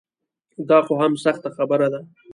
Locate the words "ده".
1.93-2.01